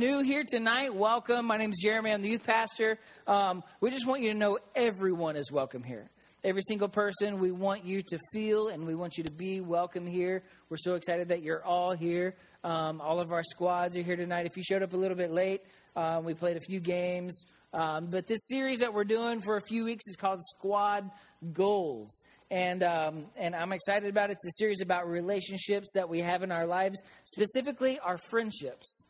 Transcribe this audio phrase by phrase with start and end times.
[0.00, 1.44] new here tonight, welcome.
[1.44, 2.10] My name is Jeremy.
[2.10, 2.98] I'm the youth pastor.
[3.26, 6.08] Um, we just want you to know everyone is welcome here.
[6.42, 10.06] Every single person, we want you to feel and we want you to be welcome
[10.06, 10.42] here.
[10.70, 12.34] We're so excited that you're all here.
[12.64, 14.46] Um, all of our squads are here tonight.
[14.46, 15.60] If you showed up a little bit late,
[15.94, 17.44] um, we played a few games.
[17.74, 21.10] Um, but this series that we're doing for a few weeks is called Squad
[21.52, 22.24] Goals.
[22.50, 24.38] And, um, and I'm excited about it.
[24.42, 29.04] It's a series about relationships that we have in our lives, specifically our friendships.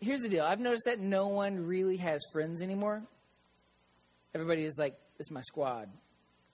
[0.00, 3.02] Here's the deal I've noticed that no one really has friends anymore.
[4.34, 5.88] Everybody is like, this is my squad,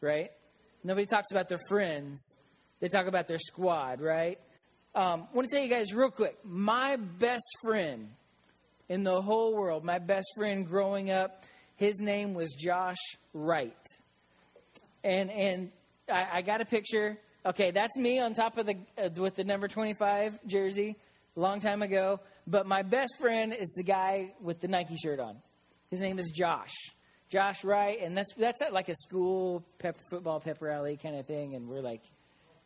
[0.01, 0.31] right?
[0.85, 2.37] Nobody talks about their friends,
[2.81, 4.39] they talk about their squad, right?
[4.95, 8.11] Um, I want to tell you guys real quick my best friend
[8.89, 11.45] in the whole world, my best friend growing up,
[11.77, 12.99] his name was Josh
[13.33, 13.75] Wright.
[15.03, 15.73] And, and
[16.13, 17.19] I, I got a picture.
[17.45, 20.97] Okay, that's me on top of the uh, with the number 25 jersey,
[21.35, 22.21] long time ago.
[22.47, 25.37] But my best friend is the guy with the Nike shirt on.
[25.91, 26.73] His name is Josh.
[27.29, 31.27] Josh Wright, and that's that's at like a school pep, football pep rally kind of
[31.27, 32.03] thing, and we're like,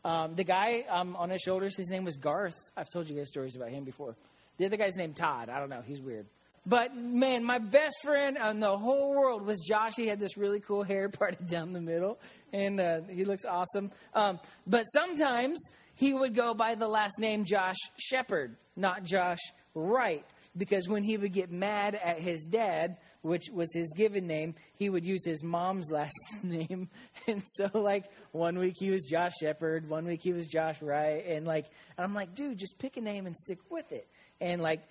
[0.04, 2.56] um, the guy um, on his shoulders, his name was Garth.
[2.76, 4.16] I've told you guys stories about him before.
[4.56, 5.48] The other guy's named Todd.
[5.48, 6.26] I don't know, he's weird.
[6.64, 9.94] But man, my best friend in the whole world was Josh.
[9.94, 12.18] He had this really cool hair parted down the middle,
[12.52, 13.92] and uh, he looks awesome.
[14.14, 15.58] Um, but sometimes
[15.94, 19.38] he would go by the last name Josh Shepard, not Josh
[19.76, 20.24] Wright,
[20.56, 24.88] because when he would get mad at his dad, which was his given name, he
[24.88, 26.88] would use his mom's last name.
[27.26, 31.24] And so, like, one week he was Josh Shepard, one week he was Josh Wright.
[31.26, 31.66] And, like,
[31.98, 34.08] and I'm like, dude, just pick a name and stick with it.
[34.40, 34.82] And, like,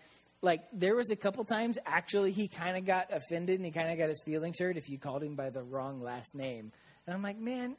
[0.41, 3.89] like there was a couple times actually he kind of got offended and he kind
[3.91, 6.71] of got his feelings hurt if you called him by the wrong last name.
[7.07, 7.75] And I'm like, man,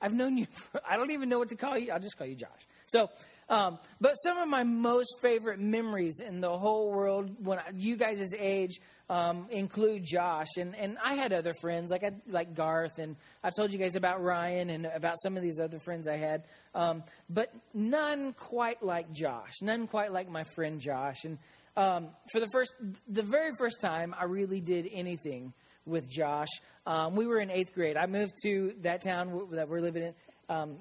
[0.00, 0.46] I've known you.
[0.52, 1.90] For, I don't even know what to call you.
[1.92, 2.66] I'll just call you Josh.
[2.86, 3.10] So,
[3.48, 7.96] um, but some of my most favorite memories in the whole world when I, you
[7.96, 12.98] guys' age um, include Josh and and I had other friends like I, like Garth
[12.98, 16.16] and I've told you guys about Ryan and about some of these other friends I
[16.16, 16.44] had,
[16.74, 19.62] um, but none quite like Josh.
[19.62, 21.38] None quite like my friend Josh and
[21.76, 22.74] um, for the first,
[23.06, 25.52] the very first time I really did anything
[25.84, 26.48] with Josh,
[26.86, 27.96] um, we were in eighth grade.
[27.96, 30.14] I moved to that town that we're living in
[30.48, 30.78] um,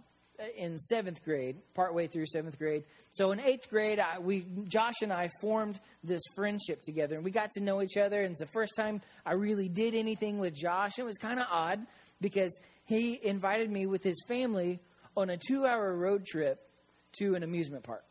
[0.55, 2.83] in seventh grade, partway through seventh grade.
[3.11, 7.31] So in eighth grade, I, we Josh and I formed this friendship together, and we
[7.31, 8.21] got to know each other.
[8.21, 10.99] And it's the first time I really did anything with Josh.
[10.99, 11.85] It was kind of odd
[12.21, 14.79] because he invited me with his family
[15.15, 16.59] on a two-hour road trip
[17.19, 18.03] to an amusement park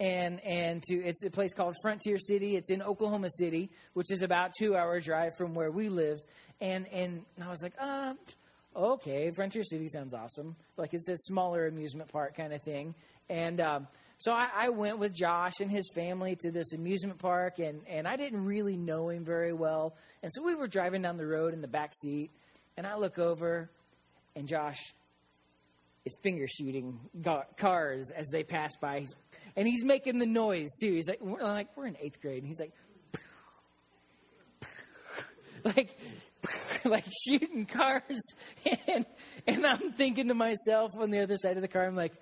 [0.00, 2.56] and and to it's a place called Frontier City.
[2.56, 6.26] It's in Oklahoma City, which is about two hour drive from where we lived.
[6.60, 8.14] And and I was like, uh,
[8.74, 10.56] okay, Frontier City sounds awesome.
[10.76, 12.94] Like it's a smaller amusement park kind of thing.
[13.28, 13.86] And um,
[14.18, 18.06] so I, I went with Josh and his family to this amusement park, and and
[18.06, 19.96] I didn't really know him very well.
[20.22, 22.30] And so we were driving down the road in the back seat,
[22.76, 23.70] and I look over,
[24.36, 24.78] and Josh
[26.04, 27.00] is finger shooting
[27.56, 29.00] cars as they pass by.
[29.00, 29.14] He's
[29.56, 30.92] and he's making the noise too.
[30.92, 32.72] He's like, we're like, we're in eighth grade, and he's like,
[35.76, 35.98] like,
[36.90, 38.34] like shooting cars,
[38.86, 39.06] and
[39.46, 42.12] and I'm thinking to myself on the other side of the car, I'm like,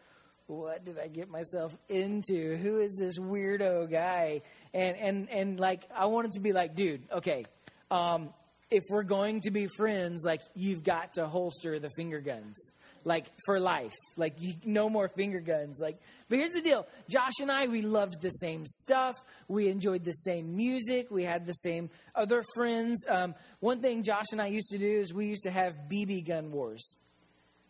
[0.46, 2.56] what did I get myself into?
[2.56, 4.42] Who is this weirdo guy?
[4.74, 7.44] And and and like, I wanted to be like, dude, okay.
[7.90, 8.30] Um,
[8.72, 12.56] if we're going to be friends, like you've got to holster the finger guns
[13.04, 13.92] like for life.
[14.16, 15.80] Like you, no more finger guns.
[15.80, 19.14] Like, but here's the deal: Josh and I, we loved the same stuff.
[19.48, 21.10] We enjoyed the same music.
[21.10, 23.04] We had the same other friends.
[23.08, 26.26] Um, one thing Josh and I used to do is we used to have BB
[26.26, 26.96] gun wars.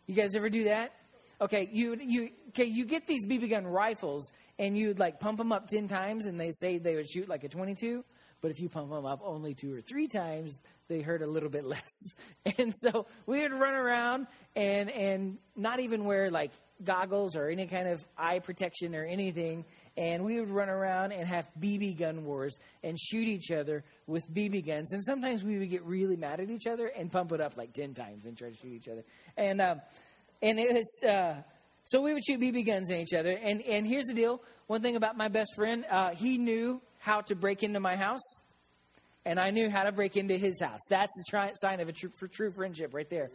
[0.07, 0.93] You guys ever do that?
[1.41, 2.65] Okay, you you okay?
[2.65, 6.39] You get these BB gun rifles, and you'd like pump them up ten times, and
[6.39, 8.05] they say they would shoot like a twenty-two.
[8.43, 10.59] But if you pump them up only two or three times,
[10.89, 12.13] they hurt a little bit less.
[12.59, 16.51] And so we would run around and and not even wear like
[16.85, 19.65] goggles or any kind of eye protection or anything.
[19.97, 24.25] And we would run around and have BB gun wars and shoot each other with
[24.33, 24.93] BB guns.
[24.93, 27.73] And sometimes we would get really mad at each other and pump it up like
[27.73, 29.05] ten times and try to shoot each other.
[29.37, 29.81] And um,
[30.43, 31.43] and it was uh,
[31.85, 33.39] so we would shoot BB guns at each other.
[33.41, 37.21] And and here's the deal: one thing about my best friend, uh, he knew how
[37.21, 38.23] to break into my house
[39.25, 40.81] and I knew how to break into his house.
[40.89, 43.31] That's the tri- sign of a true, for true friendship right there.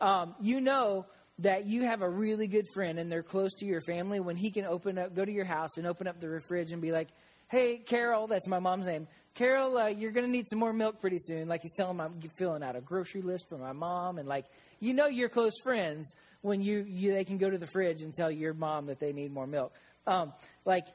[0.00, 1.04] Um, you know
[1.40, 4.50] that you have a really good friend and they're close to your family when he
[4.50, 7.08] can open up, go to your house and open up the fridge and be like,
[7.48, 9.06] hey, Carol, that's my mom's name.
[9.34, 11.46] Carol, uh, you're to need some more milk pretty soon.
[11.46, 14.18] Like he's telling I'm filling out a grocery list for my mom.
[14.18, 14.46] And like,
[14.80, 18.14] you know, you're close friends when you, you they can go to the fridge and
[18.14, 19.74] tell your mom that they need more milk.
[20.06, 20.32] Um,
[20.64, 20.86] like,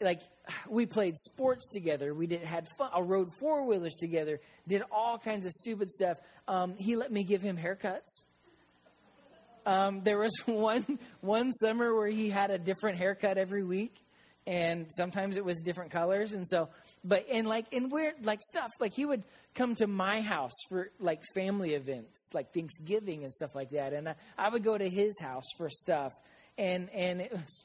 [0.00, 0.20] like
[0.68, 2.14] we played sports together.
[2.14, 2.90] We did had fun.
[2.92, 4.40] I rode four wheelers together.
[4.66, 6.18] Did all kinds of stupid stuff.
[6.48, 8.24] Um, he let me give him haircuts.
[9.66, 13.94] Um, there was one one summer where he had a different haircut every week,
[14.46, 16.32] and sometimes it was different colors.
[16.32, 16.68] And so,
[17.04, 19.22] but and like in weird like stuff, like he would
[19.54, 24.08] come to my house for like family events, like Thanksgiving and stuff like that, and
[24.08, 26.12] I, I would go to his house for stuff,
[26.58, 27.64] and and it was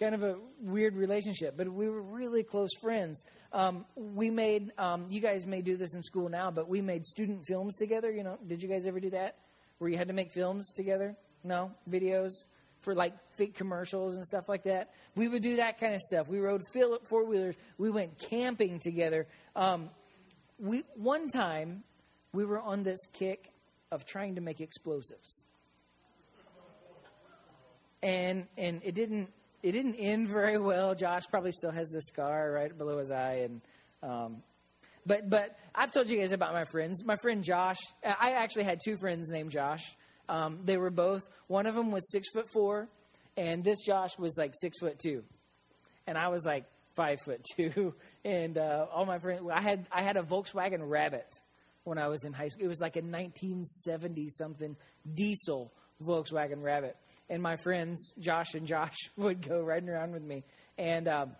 [0.00, 3.22] kind of a weird relationship, but we were really close friends.
[3.52, 7.06] Um, we made, um, you guys may do this in school now, but we made
[7.06, 8.10] student films together.
[8.10, 9.36] You know, did you guys ever do that?
[9.78, 11.16] Where you had to make films together?
[11.44, 11.72] No?
[11.88, 12.32] Videos
[12.80, 14.94] for like fake commercials and stuff like that?
[15.16, 16.28] We would do that kind of stuff.
[16.28, 17.56] We rode four wheelers.
[17.76, 19.26] We went camping together.
[19.54, 19.90] Um,
[20.58, 21.84] we, one time,
[22.32, 23.52] we were on this kick
[23.92, 25.44] of trying to make explosives.
[28.02, 29.28] And, and it didn't
[29.62, 30.94] it didn't end very well.
[30.94, 33.60] Josh probably still has the scar right below his eye, and
[34.02, 34.42] um,
[35.06, 37.04] but but I've told you guys about my friends.
[37.04, 37.78] My friend Josh.
[38.04, 39.82] I actually had two friends named Josh.
[40.28, 41.28] Um, they were both.
[41.48, 42.88] One of them was six foot four,
[43.36, 45.24] and this Josh was like six foot two,
[46.06, 46.64] and I was like
[46.96, 47.94] five foot two.
[48.24, 51.28] And uh, all my friends, I had I had a Volkswagen Rabbit
[51.84, 52.64] when I was in high school.
[52.64, 54.76] It was like a 1970 something
[55.14, 55.72] diesel
[56.02, 56.96] Volkswagen Rabbit
[57.30, 60.44] and my friends Josh and Josh would go riding around with me,
[60.76, 61.30] and um,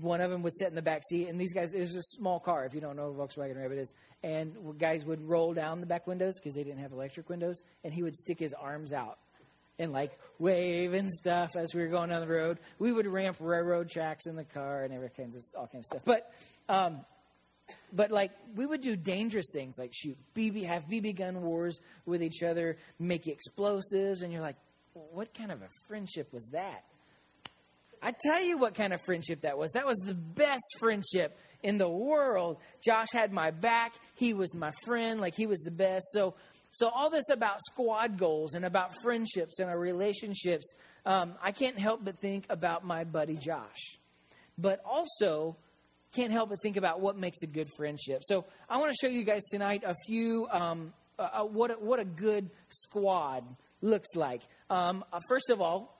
[0.00, 1.28] one of them would sit in the back seat.
[1.28, 2.64] And these guys, it was a small car.
[2.64, 3.92] If you don't know what Volkswagen Rabbit is,
[4.22, 7.92] and guys would roll down the back windows because they didn't have electric windows, and
[7.92, 9.18] he would stick his arms out
[9.78, 12.58] and like wave and stuff as we were going down the road.
[12.78, 15.98] We would ramp railroad tracks in the car and every kinds of all kinds of
[15.98, 16.02] stuff.
[16.04, 16.32] But
[16.68, 17.00] um,
[17.92, 22.22] but like we would do dangerous things like shoot BB, have BB gun wars with
[22.22, 24.56] each other, make explosives, and you're like,
[24.92, 26.84] what kind of a friendship was that?
[28.02, 29.72] I tell you what kind of friendship that was.
[29.72, 32.56] That was the best friendship in the world.
[32.82, 33.92] Josh had my back.
[34.14, 35.20] He was my friend.
[35.20, 36.06] Like he was the best.
[36.12, 36.34] So,
[36.72, 40.72] so all this about squad goals and about friendships and our relationships,
[41.04, 43.98] um, I can't help but think about my buddy Josh.
[44.56, 45.56] But also,
[46.12, 48.22] can't help but think about what makes a good friendship.
[48.24, 52.04] So I want to show you guys tonight a few um, uh, what what a
[52.04, 53.44] good squad
[53.82, 54.42] looks like.
[54.68, 55.96] Um, uh, first of all,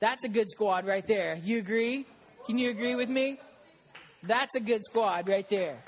[0.00, 1.38] that's a good squad right there.
[1.42, 2.06] You agree?
[2.46, 3.38] Can you agree with me?
[4.22, 5.82] That's a good squad right there.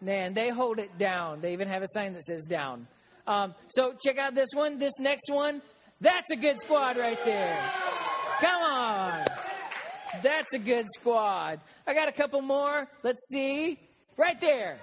[0.00, 1.40] Man, they hold it down.
[1.40, 2.86] They even have a sign that says down.
[3.26, 5.60] Um, so check out this one, this next one.
[6.00, 7.58] That's a good squad right there.
[8.40, 9.24] Come on.
[10.22, 11.60] That's a good squad.
[11.86, 12.88] I got a couple more.
[13.02, 13.78] Let's see.
[14.16, 14.78] Right there.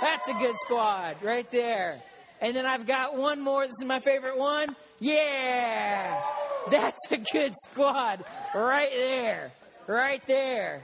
[0.00, 2.00] That's a good squad right there.
[2.40, 3.64] And then I've got one more.
[3.64, 4.74] This is my favorite one.
[5.00, 6.20] Yeah.
[6.70, 9.52] That's a good squad right there.
[9.86, 10.82] Right there.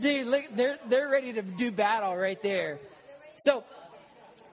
[0.00, 2.78] Dude, look, they're, they're ready to do battle right there.
[3.36, 3.64] So,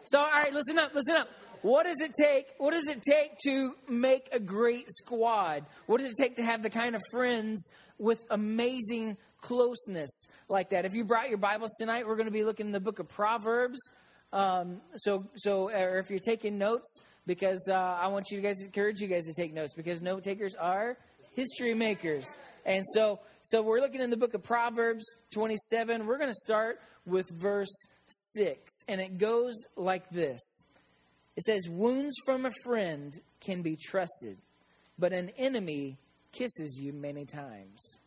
[0.06, 1.28] so, all right, listen up, listen up.
[1.62, 2.46] What does it take?
[2.58, 5.66] What does it take to make a great squad?
[5.88, 10.86] What does it take to have the kind of friends with amazing closeness like that?
[10.86, 13.10] If you brought your Bibles tonight, we're going to be looking in the book of
[13.10, 13.80] Proverbs.
[14.32, 18.66] Um, so, so or if you're taking notes, because uh, I want you guys to
[18.66, 20.98] encourage you guys to take notes because note takers are
[21.34, 22.26] history makers.
[22.66, 26.06] And so, so we're looking in the book of Proverbs 27.
[26.06, 27.74] We're going to start with verse
[28.08, 30.40] 6, and it goes like this.
[31.36, 34.38] It says, Wounds from a friend can be trusted,
[34.98, 35.98] but an enemy
[36.32, 38.00] kisses you many times.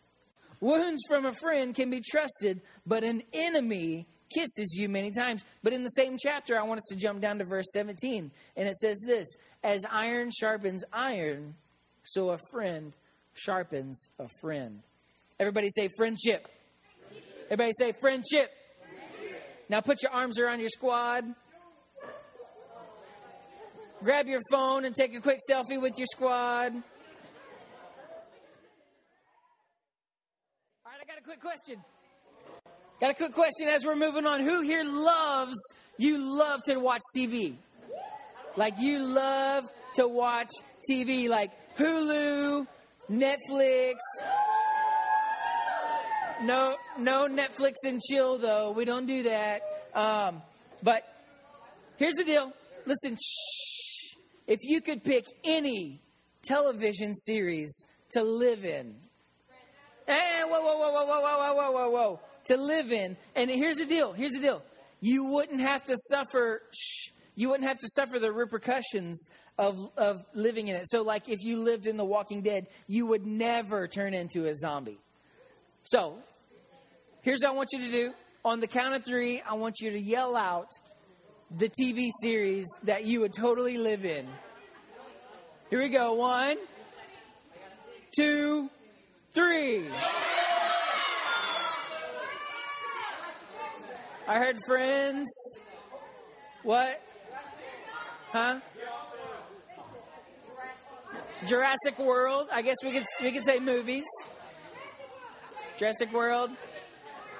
[0.60, 5.44] Wounds from a friend can be trusted, but an enemy kisses you many times.
[5.62, 8.30] But in the same chapter, I want us to jump down to verse 17.
[8.56, 9.28] And it says this
[9.62, 11.54] As iron sharpens iron,
[12.04, 12.92] so a friend
[13.34, 14.80] sharpens a friend.
[15.38, 16.48] Everybody say friendship.
[17.44, 18.50] Everybody say friendship.
[19.68, 21.24] Now put your arms around your squad.
[24.02, 26.72] Grab your phone and take a quick selfie with your squad.
[26.72, 26.82] All
[30.84, 31.76] right, I got a quick question.
[33.02, 34.42] Got a quick question as we're moving on.
[34.42, 35.56] Who here loves,
[35.98, 37.56] you love to watch TV?
[38.56, 39.64] Like you love
[39.96, 40.52] to watch
[40.88, 42.64] TV, like Hulu,
[43.10, 43.94] Netflix.
[46.44, 48.70] No, no Netflix and chill though.
[48.70, 49.62] We don't do that.
[49.96, 50.40] Um,
[50.80, 51.02] but
[51.96, 52.52] here's the deal.
[52.86, 54.14] Listen, shh.
[54.46, 56.00] If you could pick any
[56.44, 58.94] television series to live in,
[60.06, 63.16] hey, whoa, whoa, whoa, whoa, whoa, whoa, whoa, whoa, whoa to live in.
[63.34, 64.12] And here's the deal.
[64.12, 64.62] Here's the deal.
[65.00, 66.62] You wouldn't have to suffer.
[66.72, 70.88] Shh, you wouldn't have to suffer the repercussions of of living in it.
[70.88, 74.54] So, like if you lived in The Walking Dead, you would never turn into a
[74.54, 74.98] zombie.
[75.84, 76.18] So,
[77.22, 78.12] here's what I want you to do.
[78.44, 80.68] On the count of three, I want you to yell out
[81.56, 84.26] the TV series that you would totally live in.
[85.70, 86.14] Here we go.
[86.14, 86.56] One,
[88.16, 88.68] two,
[89.32, 89.88] three.
[94.28, 95.28] I heard friends.
[96.62, 97.02] What?
[98.30, 98.60] Huh?
[101.46, 102.46] Jurassic World.
[102.52, 104.04] I guess we could we could say movies.
[105.78, 106.50] Jurassic World.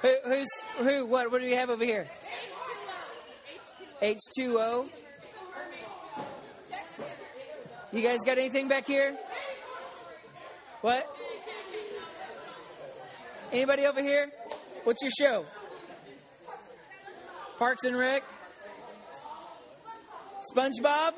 [0.01, 0.47] Who, who's
[0.77, 1.05] who?
[1.05, 1.31] What?
[1.31, 2.07] What do we have over here?
[4.01, 4.87] H two O.
[7.93, 9.15] You guys got anything back here?
[10.81, 11.07] What?
[13.51, 14.29] Anybody over here?
[14.83, 15.45] What's your show?
[17.63, 18.23] Parks and Rec?
[20.53, 21.13] SpongeBob?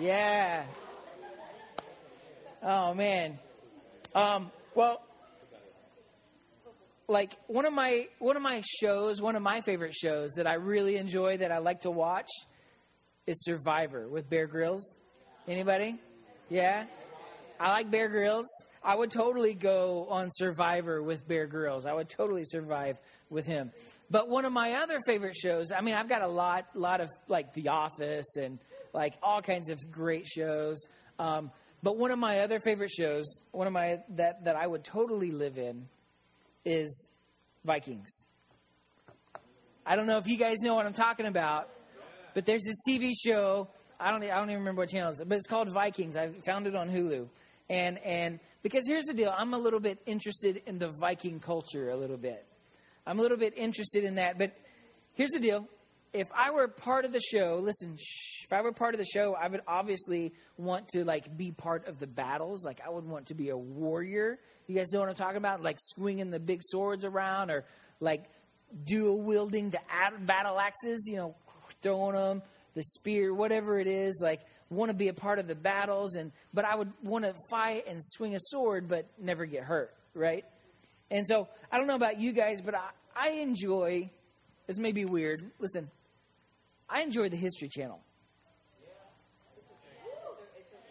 [0.00, 0.64] Yeah.
[2.60, 3.38] Oh man.
[4.12, 5.00] Um, well,
[7.06, 10.54] like one of my one of my shows, one of my favorite shows that I
[10.54, 12.30] really enjoy that I like to watch
[13.28, 14.96] is Survivor with Bear Grylls.
[15.46, 15.94] Anybody?
[16.48, 16.86] Yeah.
[17.60, 18.48] I like Bear Grylls.
[18.82, 21.86] I would totally go on Survivor with Bear Grylls.
[21.86, 22.98] I would totally survive
[23.30, 23.70] with him.
[24.10, 27.08] But one of my other favorite shows, I mean, I've got a lot, lot of
[27.26, 28.58] like The Office and
[28.94, 30.78] like all kinds of great shows.
[31.18, 31.50] Um,
[31.82, 35.30] but one of my other favorite shows, one of my that that I would totally
[35.30, 35.88] live in,
[36.64, 37.08] is
[37.64, 38.08] Vikings.
[39.86, 41.68] I don't know if you guys know what I'm talking about,
[42.34, 43.68] but there's this TV show.
[44.00, 44.22] I don't.
[44.24, 46.16] I don't even remember what channel it's, but it's called Vikings.
[46.16, 47.28] I found it on Hulu,
[47.70, 51.90] and and because here's the deal, I'm a little bit interested in the Viking culture
[51.90, 52.44] a little bit.
[53.08, 54.54] I'm a little bit interested in that, but
[55.14, 55.66] here's the deal.
[56.12, 59.06] If I were part of the show, listen, shh, if I were part of the
[59.06, 62.66] show, I would obviously want to like be part of the battles.
[62.66, 64.38] Like I would want to be a warrior.
[64.66, 65.62] You guys know what I'm talking about?
[65.62, 67.64] Like swinging the big swords around or
[67.98, 68.26] like
[68.84, 69.80] dual wielding the
[70.20, 71.34] battle axes, you know,
[71.80, 72.42] throwing them,
[72.74, 74.20] the spear, whatever it is.
[74.22, 77.34] Like want to be a part of the battles and but I would want to
[77.48, 80.44] fight and swing a sword but never get hurt, right?
[81.10, 84.10] And so I don't know about you guys, but I, I enjoy
[84.68, 85.42] this may be weird.
[85.58, 85.90] Listen,
[86.90, 88.00] I enjoy the History Channel.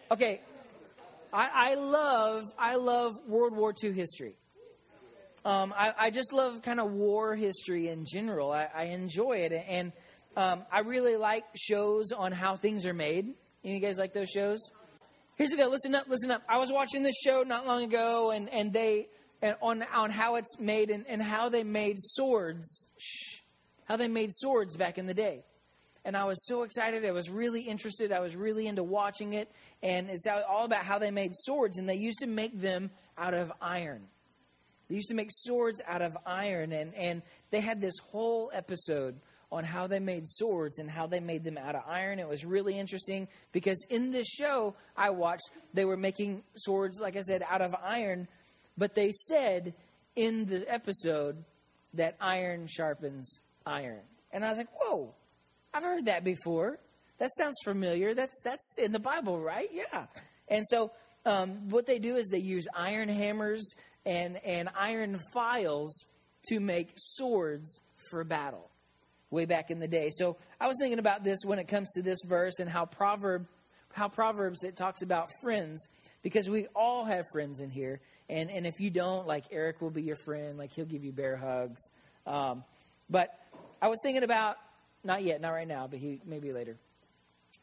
[0.10, 0.42] Okay,
[1.32, 4.36] I, I love I love World War II history.
[5.46, 8.52] Um, I, I, just love kind of war history in general.
[8.52, 9.94] I, I enjoy it, and
[10.36, 13.34] um, I really like shows on how things are made.
[13.64, 14.60] You guys like those shows?
[15.36, 15.70] Here's the deal.
[15.70, 16.08] Listen up.
[16.10, 16.42] Listen up.
[16.50, 19.08] I was watching this show not long ago, and and they
[19.42, 22.88] and on on how it's made and, and how they made swords.
[22.98, 23.40] Shh,
[23.86, 25.44] how they made swords back in the day
[26.08, 27.04] and I was so excited.
[27.04, 28.14] I was really interested.
[28.14, 29.52] I was really into watching it.
[29.84, 33.34] And it's all about how they made swords, and they used to make them out
[33.34, 34.04] of iron.
[34.88, 39.20] They used to make swords out of iron, and, and they had this whole episode
[39.52, 42.20] on how they made swords and how they made them out of iron.
[42.20, 47.18] It was really interesting because in this show I watched, they were making swords, like
[47.18, 48.30] I said, out of iron,
[48.78, 49.74] but they said
[50.16, 51.44] in the episode
[51.94, 54.02] that iron sharpens iron.
[54.32, 55.14] And I was like, whoa,
[55.74, 56.80] I've heard that before.
[57.20, 58.14] That sounds familiar.
[58.14, 59.70] That's that's in the Bible, right?
[59.72, 60.06] Yeah.
[60.48, 60.92] And so
[61.26, 63.74] um, what they do is they use iron hammers
[64.06, 66.06] and and iron files
[66.50, 68.70] to make swords for battle.
[69.30, 70.10] Way back in the day.
[70.14, 73.48] So I was thinking about this when it comes to this verse and how proverb
[73.94, 75.88] how Proverbs it talks about friends
[76.22, 78.00] because we all have friends in here.
[78.30, 81.12] And and if you don't, like Eric will be your friend, like he'll give you
[81.12, 81.82] bear hugs.
[82.26, 82.64] Um,
[83.10, 83.30] but
[83.82, 84.58] I was thinking about
[85.04, 86.78] not yet, not right now, but he maybe later.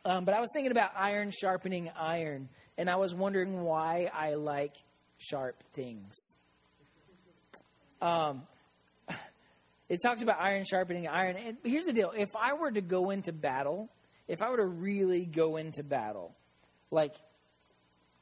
[0.06, 4.34] Um, but I was thinking about iron sharpening iron, and I was wondering why I
[4.34, 4.76] like
[5.18, 6.14] sharp things.
[8.02, 8.42] Um,
[9.88, 11.36] it talks about iron sharpening iron.
[11.36, 13.88] And here's the deal if I were to go into battle,
[14.28, 16.34] if I were to really go into battle,
[16.90, 17.14] like,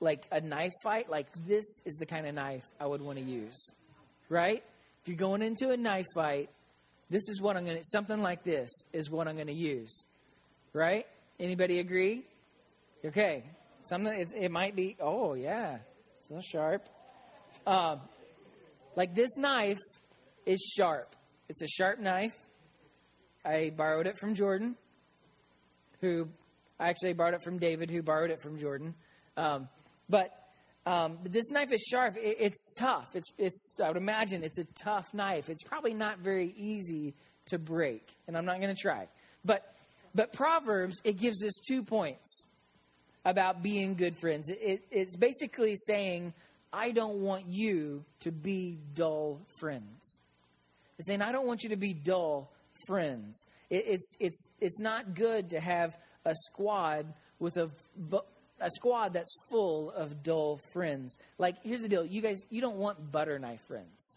[0.02, 3.24] like a knife fight, like this is the kind of knife I would want to
[3.24, 3.70] use,
[4.28, 4.62] right?
[5.00, 6.50] If you're going into a knife fight,
[7.08, 10.04] this is what I'm going to, something like this is what I'm going to use.
[10.74, 11.06] Right?
[11.38, 12.24] Anybody agree?
[13.04, 13.44] Okay.
[13.82, 15.78] Something, it, it might be, oh, yeah,
[16.18, 16.88] so sharp.
[17.66, 18.00] Um,
[18.96, 19.80] like this knife
[20.46, 21.14] is sharp.
[21.48, 22.34] It's a sharp knife.
[23.44, 24.76] I borrowed it from Jordan,
[26.00, 26.28] who
[26.80, 28.94] I actually borrowed it from David, who borrowed it from Jordan.
[29.36, 29.68] Um,
[30.12, 30.30] but
[30.84, 32.16] um, this knife is sharp.
[32.16, 33.08] It, it's tough.
[33.14, 35.48] It's, it's, I would imagine it's a tough knife.
[35.48, 37.14] It's probably not very easy
[37.46, 39.08] to break, and I'm not going to try.
[39.42, 39.74] But,
[40.14, 42.44] but Proverbs, it gives us two points
[43.24, 44.50] about being good friends.
[44.50, 46.34] It, it, it's basically saying
[46.72, 50.20] I don't want you to be dull friends.
[50.98, 52.52] It's saying, I don't want you to be dull
[52.86, 53.46] friends.
[53.70, 57.06] It, it's, it's, it's not good to have a squad
[57.38, 57.70] with a,
[58.62, 61.18] a squad that's full of dull friends.
[61.38, 64.16] Like, here's the deal you guys, you don't want butter knife friends.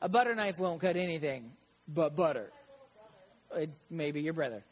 [0.00, 1.52] A butter knife won't cut anything
[1.86, 2.50] but butter.
[3.90, 4.64] Maybe your brother.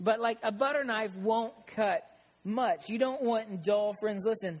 [0.00, 2.02] But like a butter knife won't cut
[2.44, 2.88] much.
[2.88, 4.24] You don't want dull friends.
[4.26, 4.60] Listen,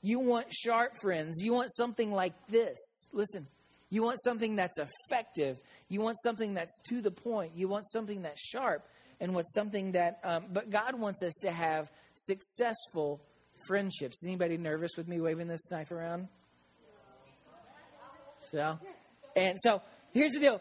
[0.00, 1.36] you want sharp friends.
[1.40, 3.08] You want something like this.
[3.12, 3.46] Listen,
[3.90, 5.58] you want something that's effective.
[5.88, 7.52] You want something that's to the point.
[7.54, 8.84] You want something that's sharp.
[9.22, 13.20] And what's something that, um, but God wants us to have successful
[13.68, 14.24] friendships.
[14.24, 16.26] Anybody nervous with me waving this knife around?
[18.50, 18.80] So,
[19.36, 19.80] and so
[20.12, 20.60] here's the deal.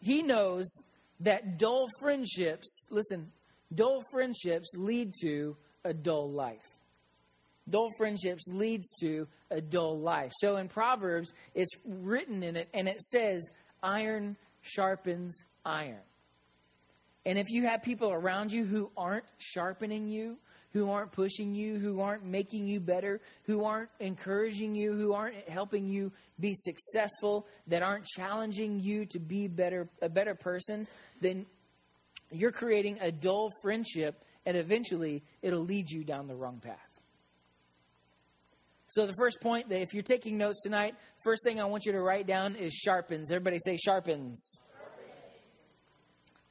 [0.00, 0.66] He knows
[1.20, 3.30] that dull friendships, listen,
[3.72, 6.58] dull friendships lead to a dull life.
[7.70, 10.32] Dull friendships leads to a dull life.
[10.40, 13.48] So in Proverbs, it's written in it, and it says,
[13.80, 16.02] iron sharpens iron.
[17.26, 20.36] And if you have people around you who aren't sharpening you,
[20.74, 25.48] who aren't pushing you, who aren't making you better, who aren't encouraging you, who aren't
[25.48, 30.86] helping you be successful, that aren't challenging you to be better a better person,
[31.20, 31.46] then
[32.30, 36.78] you're creating a dull friendship and eventually it'll lead you down the wrong path.
[38.88, 41.92] So the first point that if you're taking notes tonight, first thing I want you
[41.92, 43.30] to write down is sharpens.
[43.30, 44.60] Everybody say sharpens.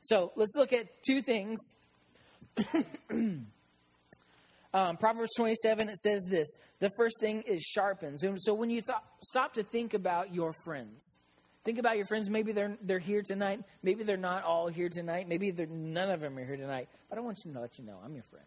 [0.04, 1.60] So let's look at two things.
[3.10, 6.48] um, Proverbs 27, it says this.
[6.80, 8.24] The first thing is sharpens.
[8.24, 11.18] And so when you th- stop to think about your friends,
[11.64, 12.30] think about your friends.
[12.30, 13.62] Maybe they're, they're here tonight.
[13.82, 15.30] Maybe they're not all here tonight.
[15.30, 16.90] Maybe none of them are here tonight.
[17.10, 18.46] But I want you to let you know I'm your friend.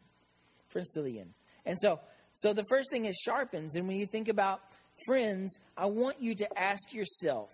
[0.68, 1.30] Friends to the end.
[1.64, 2.00] And so,
[2.34, 3.76] so the first thing is sharpens.
[3.76, 4.60] And when you think about
[5.06, 7.48] friends, I want you to ask yourself,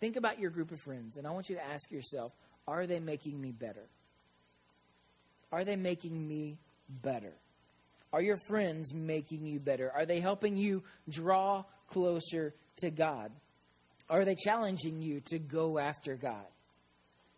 [0.00, 1.18] think about your group of friends.
[1.18, 2.32] And I want you to ask yourself,
[2.68, 3.86] are they making me better?
[5.50, 6.58] Are they making me
[7.02, 7.32] better?
[8.12, 9.90] Are your friends making you better?
[9.90, 13.32] Are they helping you draw closer to God?
[14.10, 16.46] Are they challenging you to go after God?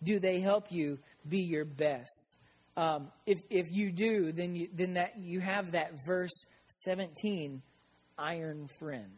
[0.03, 2.37] Do they help you be your best?
[2.77, 7.63] Um, if if you do, then you, then that you have that verse seventeen,
[8.17, 9.11] iron friend.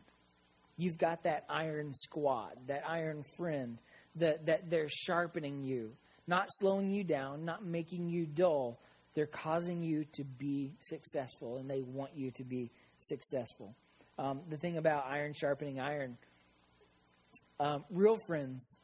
[0.76, 3.78] You've got that iron squad, that iron friend
[4.16, 5.92] that that they're sharpening you
[6.32, 8.78] not slowing you down, not making you dull.
[9.14, 13.74] They're causing you to be successful, and they want you to be successful.
[14.18, 16.16] Um, the thing about iron sharpening iron,
[17.60, 18.78] um, real friends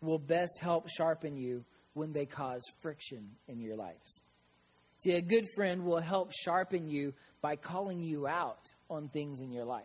[0.00, 4.22] will best help sharpen you when they cause friction in your lives.
[5.02, 9.50] See, a good friend will help sharpen you by calling you out on things in
[9.50, 9.82] your life.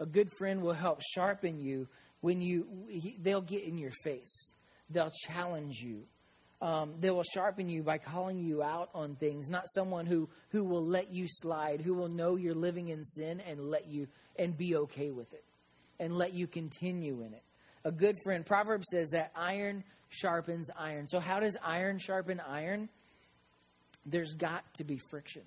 [0.00, 1.88] A good friend will help sharpen you
[2.20, 4.52] when you he, they'll get in your face.
[4.92, 6.02] They'll challenge you.
[6.60, 10.62] Um, they will sharpen you by calling you out on things, not someone who, who
[10.62, 14.56] will let you slide, who will know you're living in sin and let you and
[14.56, 15.44] be okay with it
[15.98, 17.42] and let you continue in it.
[17.84, 21.08] A good friend, Proverbs says that iron sharpens iron.
[21.08, 22.88] So, how does iron sharpen iron?
[24.06, 25.42] There's got to be friction.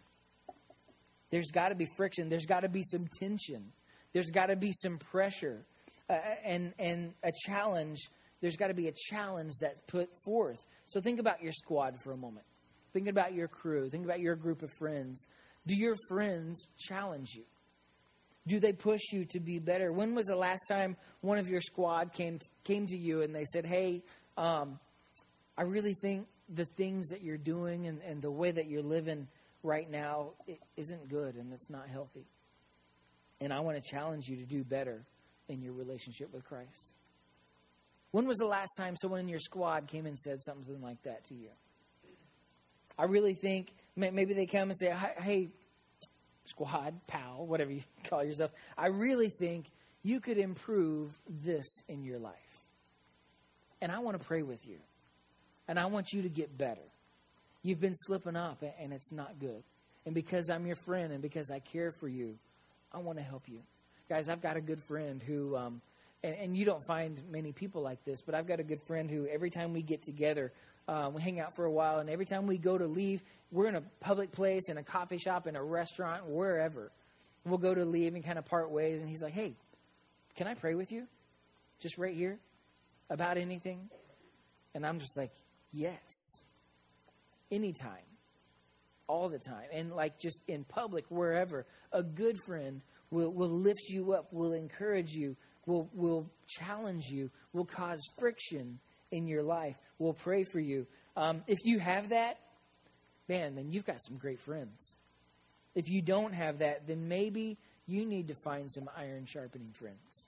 [1.29, 2.29] There's got to be friction.
[2.29, 3.71] There's got to be some tension.
[4.13, 5.63] There's got to be some pressure
[6.09, 7.99] uh, and, and a challenge
[8.45, 10.63] there's got to be a challenge that's put forth.
[10.85, 12.45] So think about your squad for a moment.
[12.93, 13.89] Think about your crew.
[13.89, 15.25] Think about your group of friends.
[15.65, 17.41] Do your friends challenge you?
[18.45, 19.91] Do they push you to be better?
[19.91, 23.45] When was the last time one of your squad came came to you and they
[23.45, 24.03] said, "Hey,
[24.37, 24.79] um,
[25.57, 29.27] I really think the things that you're doing and, and the way that you're living
[29.63, 32.27] right now is isn't good and it's not healthy,
[33.41, 35.03] and I want to challenge you to do better
[35.47, 36.94] in your relationship with Christ."
[38.15, 41.25] When was the last time someone in your squad came and said something like that
[41.25, 41.49] to you?
[42.97, 45.49] I really think maybe they come and say, hey,
[46.45, 49.65] squad, pal, whatever you call yourself, I really think
[50.01, 52.61] you could improve this in your life.
[53.81, 54.77] And I want to pray with you.
[55.67, 56.87] And I want you to get better.
[57.63, 59.61] You've been slipping up and it's not good.
[60.05, 62.37] And because I'm your friend and because I care for you,
[62.93, 63.59] I want to help you.
[64.07, 65.81] Guys, I've got a good friend who um,
[66.25, 69.09] and, and, you don't find many people like this, but I've got a good friend
[69.09, 70.51] who every time we get together,
[70.87, 73.67] uh, we hang out for a while, and every time we go to leave, we're
[73.67, 76.91] in a public place, in a coffee shop, in a restaurant, wherever.
[77.45, 79.53] We'll go to leave and kind of part ways, and he's like, hey,
[80.35, 81.07] can I pray with you?
[81.79, 82.39] Just right here?
[83.09, 83.89] About anything?
[84.73, 85.31] And I'm just like,
[85.71, 86.11] yes.
[87.51, 88.09] Anytime.
[89.07, 89.67] all the time.
[89.71, 94.53] And like just in public, wherever, a good friend will, will lift you up, will
[94.53, 98.79] encourage you, will, will challenge you, will cause friction
[99.11, 100.85] in your life, will pray for you.
[101.15, 102.39] Um, if you have that,
[103.27, 104.97] man, then you've got some great friends.
[105.73, 110.27] If you don't have that, then maybe you need to find some iron sharpening friends.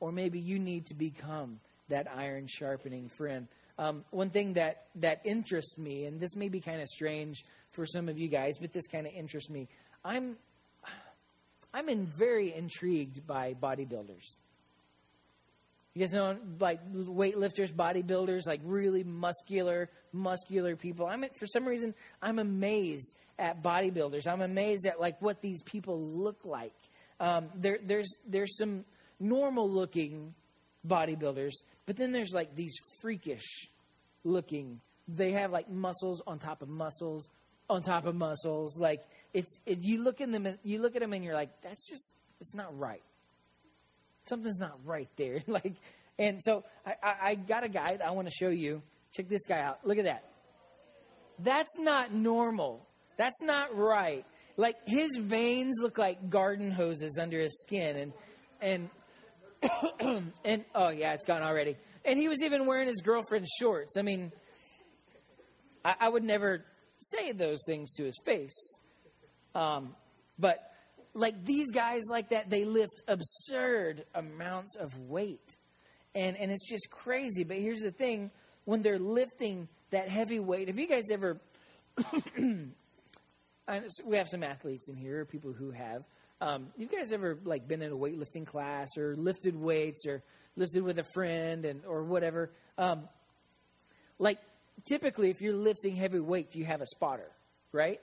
[0.00, 3.48] Or maybe you need to become that iron sharpening friend.
[3.78, 7.86] Um, one thing that, that interests me, and this may be kind of strange for
[7.86, 9.68] some of you guys, but this kind of interests me.
[10.04, 10.36] I'm,
[11.72, 14.36] I'm in very intrigued by bodybuilders.
[15.98, 21.06] You guys know, like weightlifters, bodybuilders, like really muscular, muscular people.
[21.06, 24.28] I'm for some reason I'm amazed at bodybuilders.
[24.28, 26.76] I'm amazed at like what these people look like.
[27.18, 28.84] Um, there, there's there's some
[29.18, 30.34] normal looking
[30.86, 33.68] bodybuilders, but then there's like these freakish
[34.22, 34.80] looking.
[35.08, 37.28] They have like muscles on top of muscles
[37.68, 38.78] on top of muscles.
[38.78, 39.00] Like
[39.34, 42.12] it's it, you look in them, you look at them, and you're like, that's just
[42.40, 43.02] it's not right.
[44.28, 45.42] Something's not right there.
[45.46, 45.74] like,
[46.18, 48.82] and so I, I, I got a guy that I want to show you.
[49.14, 49.80] Check this guy out.
[49.84, 50.24] Look at that.
[51.38, 52.86] That's not normal.
[53.16, 54.24] That's not right.
[54.56, 58.12] Like his veins look like garden hoses under his skin,
[58.60, 58.90] and
[60.00, 61.76] and and oh yeah, it's gone already.
[62.04, 63.96] And he was even wearing his girlfriend's shorts.
[63.96, 64.32] I mean,
[65.84, 66.64] I, I would never
[66.98, 68.80] say those things to his face.
[69.54, 69.94] Um,
[70.38, 70.67] but
[71.18, 75.56] like these guys like that, they lift absurd amounts of weight.
[76.14, 77.44] And, and it's just crazy.
[77.44, 78.30] But here's the thing
[78.64, 81.40] when they're lifting that heavy weight, have you guys ever.
[84.04, 86.04] we have some athletes in here, people who have.
[86.40, 90.22] Um, you guys ever like been in a weightlifting class or lifted weights or
[90.56, 92.52] lifted with a friend and or whatever?
[92.76, 93.08] Um,
[94.20, 94.38] like
[94.86, 97.30] typically, if you're lifting heavy weights, you have a spotter,
[97.72, 98.00] right?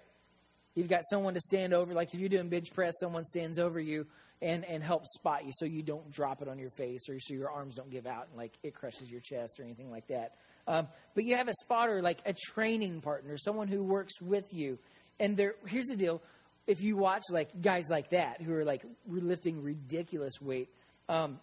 [0.75, 1.93] You've got someone to stand over.
[1.93, 4.05] Like if you're doing bench press, someone stands over you
[4.41, 7.33] and, and helps spot you so you don't drop it on your face or so
[7.33, 10.33] your arms don't give out and like it crushes your chest or anything like that.
[10.67, 14.77] Um, but you have a spotter, like a training partner, someone who works with you.
[15.19, 16.21] And there, here's the deal:
[16.67, 20.69] if you watch like guys like that who are like lifting ridiculous weight,
[21.07, 21.39] um,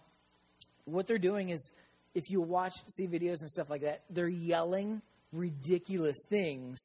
[0.85, 1.71] what they're doing is,
[2.13, 6.77] if you watch, see videos and stuff like that, they're yelling ridiculous things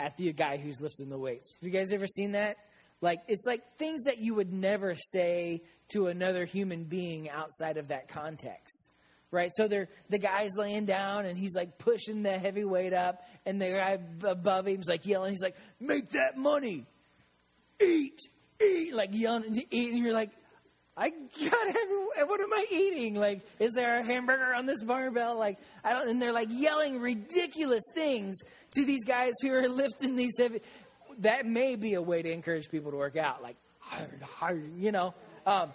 [0.00, 1.56] at the guy who's lifting the weights.
[1.60, 2.56] Have you guys ever seen that?
[3.00, 7.88] Like it's like things that you would never say to another human being outside of
[7.88, 8.90] that context.
[9.30, 9.50] Right?
[9.54, 13.60] So they're the guy's laying down and he's like pushing the heavy weight up and
[13.60, 16.86] the guy above him's like yelling, he's like, Make that money.
[17.80, 18.20] Eat,
[18.60, 20.30] eat, like yelling to eat, and you're like,
[20.98, 21.74] I gotta,
[22.26, 23.14] what am I eating?
[23.14, 25.38] Like, is there a hamburger on this barbell?
[25.38, 28.38] Like, I don't, and they're like yelling ridiculous things
[28.72, 30.60] to these guys who are lifting these heavy.
[31.20, 33.42] That may be a way to encourage people to work out.
[33.42, 33.56] Like,
[34.76, 35.14] you know,
[35.46, 35.72] um,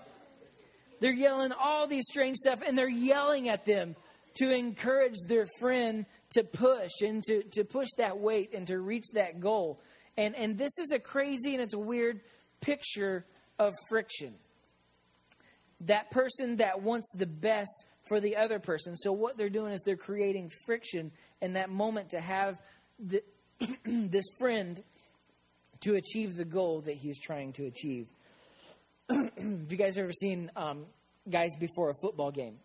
[0.99, 3.95] they're yelling all these strange stuff and they're yelling at them
[4.35, 9.05] to encourage their friend to push and to, to push that weight and to reach
[9.13, 9.79] that goal.
[10.17, 12.21] And, and this is a crazy and it's a weird
[12.61, 13.25] picture
[13.59, 14.33] of friction
[15.85, 18.95] that person that wants the best for the other person.
[18.95, 22.57] So what they're doing is they're creating friction in that moment to have
[22.99, 23.23] the,
[23.85, 24.81] this friend
[25.81, 28.07] to achieve the goal that he's trying to achieve.
[29.09, 30.85] Have you guys ever seen um,
[31.29, 32.55] guys before a football game?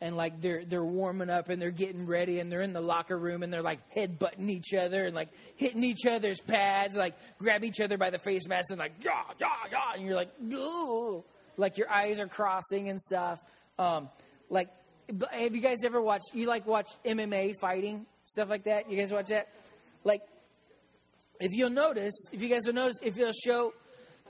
[0.00, 3.16] And like they're they're warming up and they're getting ready and they're in the locker
[3.16, 7.64] room and they're like headbutting each other and like hitting each other's pads, like grab
[7.64, 11.24] each other by the face mask and like yeah yeah yeah, and you're like oh
[11.56, 13.38] like your eyes are crossing and stuff.
[13.78, 14.08] Um,
[14.50, 14.68] like,
[15.08, 16.34] have you guys ever watched?
[16.34, 18.90] You like watch MMA fighting stuff like that?
[18.90, 19.48] You guys watch that?
[20.02, 20.22] Like,
[21.40, 23.74] if you'll notice, if you guys will notice, if you'll show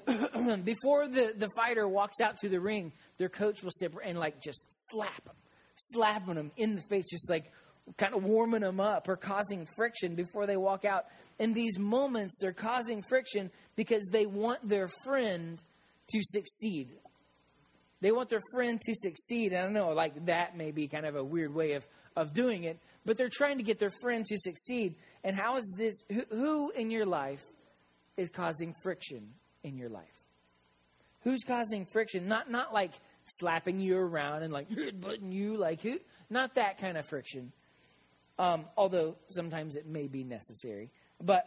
[0.64, 4.40] before the the fighter walks out to the ring, their coach will step and like
[4.42, 5.34] just slap him,
[5.76, 7.50] slapping them in the face, just like
[7.98, 11.04] kind of warming them up or causing friction before they walk out.
[11.38, 15.62] In these moments, they're causing friction because they want their friend
[16.08, 16.88] to succeed.
[18.05, 19.55] They want their friend to succeed.
[19.55, 22.64] And I know, like that may be kind of a weird way of, of doing
[22.64, 24.97] it, but they're trying to get their friend to succeed.
[25.25, 25.95] And how is this?
[26.12, 27.40] Who, who in your life
[28.19, 29.31] is causing friction
[29.62, 30.05] in your life?
[31.23, 32.29] Who's causing friction?
[32.29, 32.93] Not not like
[33.25, 35.99] slapping you around and like headbutting you, like who?
[36.29, 37.53] Not that kind of friction.
[38.38, 40.90] Um, although sometimes it may be necessary,
[41.23, 41.47] but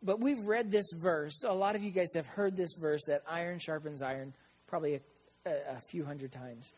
[0.00, 1.42] but we've read this verse.
[1.42, 4.32] A lot of you guys have heard this verse that iron sharpens iron,
[4.68, 5.00] probably a
[5.46, 6.72] a, a few hundred times.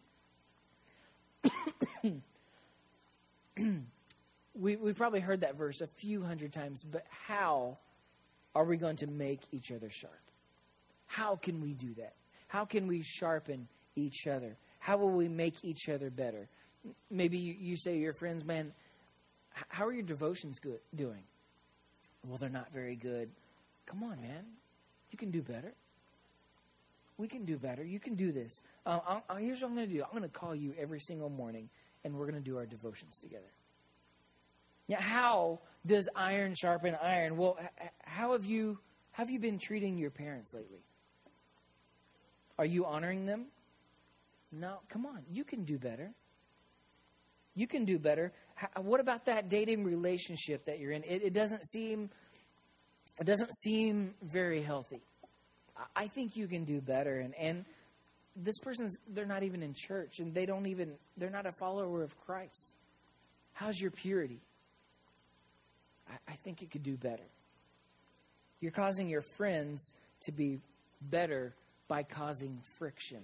[4.55, 7.79] we, we've probably heard that verse a few hundred times, but how
[8.55, 10.13] are we going to make each other sharp?
[11.07, 12.15] How can we do that?
[12.49, 14.57] How can we sharpen each other?
[14.79, 16.49] How will we make each other better?
[17.11, 18.73] Maybe you, you say to your friends, man,
[19.69, 21.23] how are your devotions good, doing?
[22.27, 23.31] Well, they're not very good.
[23.87, 24.45] Come on, man.
[25.11, 25.73] You can do better.
[27.19, 27.83] We can do better.
[27.83, 28.61] You can do this.
[28.85, 31.01] Uh, I'll, I'll, here's what I'm going to do I'm going to call you every
[31.01, 31.69] single morning,
[32.05, 33.53] and we're going to do our devotions together.
[34.89, 37.37] Now, how does iron sharpen iron?
[37.37, 37.59] Well,
[38.05, 38.79] how have you
[39.13, 40.85] have you been treating your parents lately?
[42.59, 43.47] Are you honoring them?
[44.53, 45.23] No, come on.
[45.31, 46.13] You can do better.
[47.55, 48.33] You can do better.
[48.55, 51.03] How, what about that dating relationship that you're in?
[51.05, 52.11] It, it doesn't seem
[53.19, 55.01] it doesn't seem very healthy.
[55.95, 57.19] I think you can do better.
[57.19, 57.65] And and
[58.37, 62.03] this person's they're not even in church and they don't even they're not a follower
[62.03, 62.75] of Christ.
[63.53, 64.41] How's your purity?
[66.09, 67.27] I, I think you could do better.
[68.61, 70.59] You're causing your friends to be
[71.01, 71.55] better
[71.89, 73.23] by causing friction.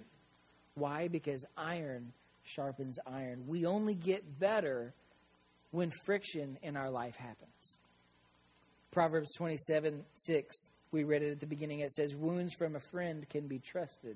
[0.75, 1.07] Why?
[1.07, 2.13] Because iron
[2.43, 3.45] sharpens iron.
[3.47, 4.93] We only get better
[5.71, 7.77] when friction in our life happens.
[8.91, 10.55] Proverbs 27 6,
[10.93, 11.79] we read it at the beginning.
[11.79, 14.15] It says, Wounds from a friend can be trusted,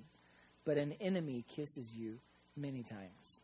[0.63, 2.19] but an enemy kisses you
[2.55, 3.41] many times.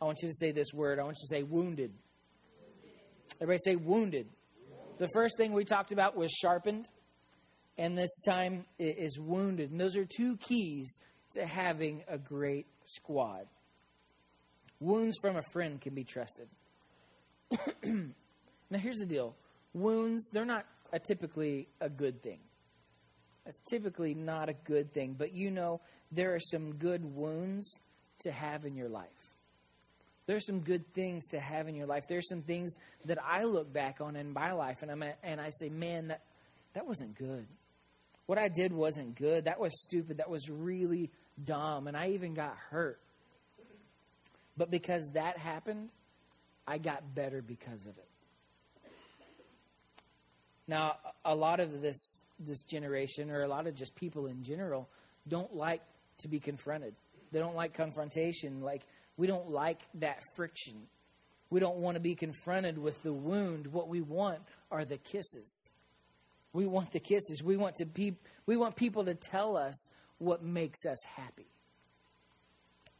[0.00, 0.98] I want you to say this word.
[0.98, 1.92] I want you to say wounded.
[3.40, 4.26] Everybody say wounded.
[4.98, 6.88] The first thing we talked about was sharpened,
[7.76, 9.70] and this time is wounded.
[9.70, 10.98] And those are two keys
[11.32, 13.46] to having a great squad.
[14.78, 16.48] Wounds from a friend can be trusted.
[17.82, 19.34] now, here's the deal
[19.72, 22.40] wounds, they're not a typically a good thing.
[23.44, 25.80] That's typically not a good thing, but you know,
[26.12, 27.78] there are some good wounds
[28.20, 29.08] to have in your life.
[30.26, 32.04] There's some good things to have in your life.
[32.08, 32.74] There's some things
[33.06, 36.22] that I look back on in my life and, I'm and I say, man, that,
[36.74, 37.46] that wasn't good.
[38.26, 39.46] What I did wasn't good.
[39.46, 40.18] That was stupid.
[40.18, 41.10] That was really
[41.42, 41.88] dumb.
[41.88, 43.00] And I even got hurt.
[44.56, 45.88] But because that happened,
[46.66, 48.09] I got better because of it.
[50.70, 54.88] Now, a lot of this this generation, or a lot of just people in general,
[55.26, 55.82] don't like
[56.18, 56.94] to be confronted.
[57.32, 58.62] They don't like confrontation.
[58.62, 58.82] Like
[59.16, 60.74] we don't like that friction.
[61.50, 63.66] We don't want to be confronted with the wound.
[63.66, 64.38] What we want
[64.70, 65.70] are the kisses.
[66.52, 67.42] We want the kisses.
[67.42, 68.14] We want to be,
[68.46, 71.48] we want people to tell us what makes us happy.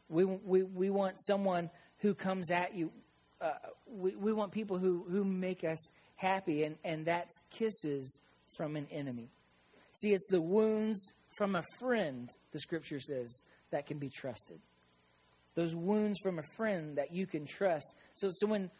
[0.09, 2.91] We, we, we want someone who comes at you.
[3.39, 3.53] Uh,
[3.89, 5.79] we, we want people who, who make us
[6.21, 8.19] happy, and, and that's kisses
[8.55, 9.29] from an enemy.
[9.93, 14.59] See, it's the wounds from a friend, the scripture says, that can be trusted.
[15.55, 17.95] Those wounds from a friend that you can trust.
[18.13, 18.71] So, so when,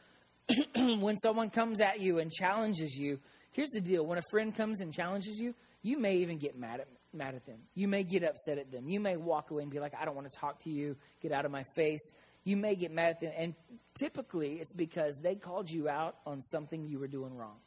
[1.01, 3.19] when someone comes at you and challenges you,
[3.51, 6.81] here's the deal when a friend comes and challenges you, you may even get mad
[6.81, 7.57] at, mad at them.
[7.75, 8.87] You may get upset at them.
[8.87, 11.31] You may walk away and be like, I don't want to talk to you, get
[11.31, 12.11] out of my face
[12.43, 13.33] you may get mad at them.
[13.37, 13.55] And
[13.93, 17.57] typically, it's because they called you out on something you were doing wrong.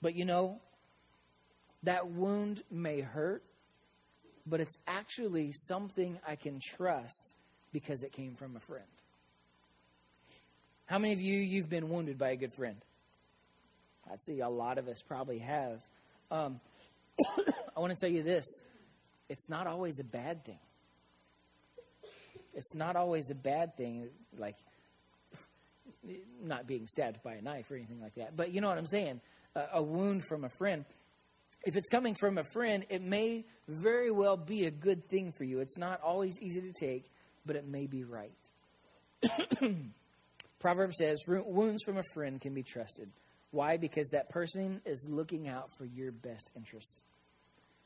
[0.00, 0.60] But you know,
[1.84, 3.42] that wound may hurt,
[4.46, 7.34] but it's actually something I can trust
[7.72, 8.84] because it came from a friend.
[10.86, 12.76] How many of you you've been wounded by a good friend?
[14.10, 15.80] I'd say a lot of us probably have.
[16.30, 16.60] Um,
[17.76, 18.44] I want to tell you this:
[19.28, 20.58] it's not always a bad thing
[22.54, 24.56] it's not always a bad thing, like
[26.42, 28.36] not being stabbed by a knife or anything like that.
[28.36, 29.20] But you know what I'm saying?
[29.54, 30.84] A, a wound from a friend.
[31.64, 35.44] If it's coming from a friend, it may very well be a good thing for
[35.44, 35.60] you.
[35.60, 37.04] It's not always easy to take,
[37.46, 38.32] but it may be right.
[40.58, 43.08] Proverbs says, wounds from a friend can be trusted.
[43.52, 43.76] Why?
[43.76, 47.02] Because that person is looking out for your best interest.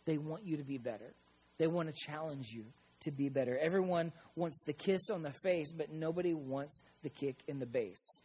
[0.06, 1.12] They want you to be better.
[1.58, 2.64] They want to challenge you
[3.00, 3.58] to be better.
[3.58, 8.22] Everyone wants the kiss on the face, but nobody wants the kick in the base.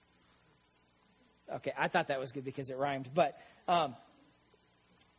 [1.54, 3.96] Okay, I thought that was good because it rhymed, but um,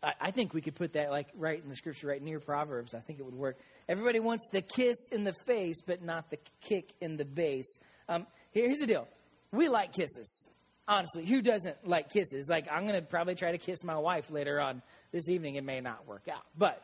[0.03, 2.95] I, I think we could put that like right in the scripture, right near Proverbs.
[2.95, 3.59] I think it would work.
[3.89, 7.79] Everybody wants the kiss in the face, but not the kick in the base.
[8.09, 9.07] Um, here's the deal:
[9.53, 10.49] we like kisses.
[10.89, 12.49] Honestly, who doesn't like kisses?
[12.49, 15.55] Like, I'm to probably try to kiss my wife later on this evening.
[15.55, 16.83] It may not work out, but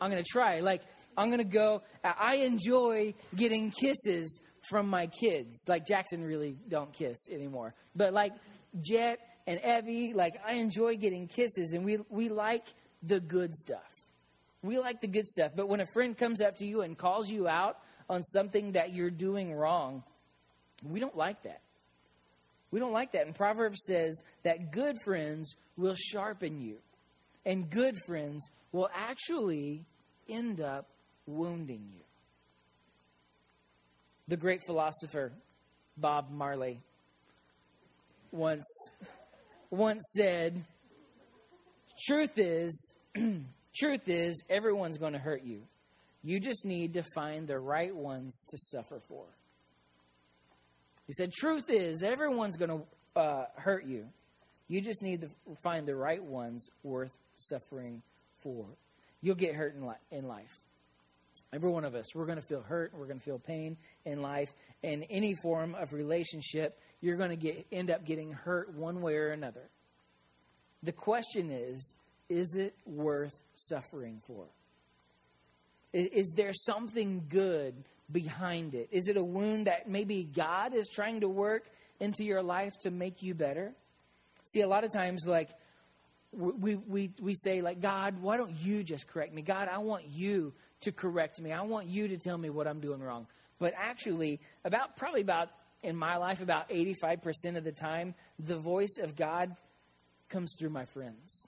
[0.00, 0.60] I'm to try.
[0.60, 0.82] Like,
[1.18, 1.82] I'm going to go.
[2.04, 5.64] I enjoy getting kisses from my kids.
[5.66, 7.74] Like Jackson really don't kiss anymore.
[7.96, 8.32] But like
[8.80, 12.66] Jet and Evie, like I enjoy getting kisses and we we like
[13.02, 13.80] the good stuff.
[14.62, 15.52] We like the good stuff.
[15.56, 17.78] But when a friend comes up to you and calls you out
[18.08, 20.04] on something that you're doing wrong,
[20.84, 21.60] we don't like that.
[22.70, 23.26] We don't like that.
[23.26, 26.78] And Proverbs says that good friends will sharpen you,
[27.46, 29.84] and good friends will actually
[30.28, 30.88] end up
[31.28, 32.02] wounding you.
[34.26, 35.32] The great philosopher
[35.96, 36.80] Bob Marley
[38.32, 38.66] once
[39.70, 40.64] once said,
[42.06, 42.92] "Truth is,
[43.76, 45.62] truth is, everyone's going to hurt you.
[46.22, 49.24] You just need to find the right ones to suffer for."
[51.06, 54.06] He said, "Truth is, everyone's going to uh, hurt you.
[54.68, 55.28] You just need to
[55.62, 58.02] find the right ones worth suffering
[58.42, 58.66] for.
[59.22, 60.57] You'll get hurt in, li- in life.
[61.52, 62.92] Every one of us, we're going to feel hurt.
[62.94, 64.50] We're going to feel pain in life.
[64.82, 69.16] In any form of relationship, you're going to get end up getting hurt one way
[69.16, 69.68] or another.
[70.82, 71.94] The question is,
[72.28, 74.44] is it worth suffering for?
[75.92, 77.74] Is, is there something good
[78.12, 78.88] behind it?
[78.92, 81.64] Is it a wound that maybe God is trying to work
[81.98, 83.72] into your life to make you better?
[84.44, 85.50] See, a lot of times, like,
[86.32, 89.42] we, we, we say, like, God, why don't you just correct me?
[89.42, 91.52] God, I want you to correct me.
[91.52, 93.26] I want you to tell me what I'm doing wrong.
[93.58, 95.48] But actually, about probably about
[95.82, 99.54] in my life, about 85% of the time, the voice of God
[100.28, 101.46] comes through my friends.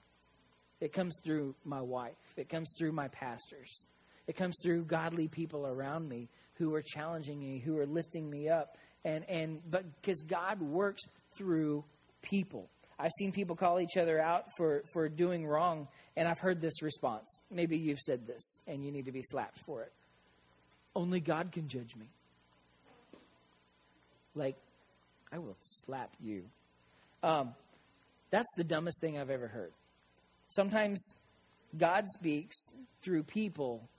[0.79, 2.15] It comes through my wife.
[2.37, 3.85] It comes through my pastors.
[4.27, 8.49] It comes through godly people around me who are challenging me, who are lifting me
[8.49, 8.77] up.
[9.03, 11.83] And, and but because God works through
[12.21, 12.69] people.
[13.01, 16.83] I've seen people call each other out for, for doing wrong, and I've heard this
[16.83, 17.41] response.
[17.49, 19.91] Maybe you've said this, and you need to be slapped for it.
[20.95, 22.05] Only God can judge me.
[24.35, 24.55] Like,
[25.31, 26.43] I will slap you.
[27.23, 27.55] Um,
[28.29, 29.71] that's the dumbest thing I've ever heard.
[30.49, 31.03] Sometimes
[31.75, 32.55] God speaks
[33.01, 33.89] through people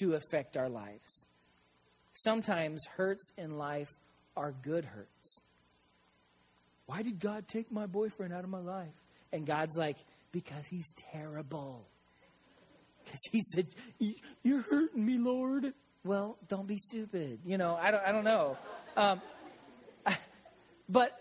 [0.00, 1.26] to affect our lives.
[2.14, 3.90] Sometimes hurts in life
[4.34, 5.40] are good hurts.
[6.86, 8.94] Why did God take my boyfriend out of my life?
[9.32, 9.98] And God's like,
[10.32, 11.86] Because he's terrible.
[13.04, 13.66] Because he said,
[14.42, 15.72] You're hurting me, Lord.
[16.04, 17.40] Well, don't be stupid.
[17.44, 18.56] You know, I don't, I don't know.
[18.96, 19.20] Um,
[20.88, 21.20] but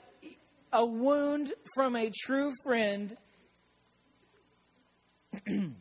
[0.72, 3.18] a wound from a true friend,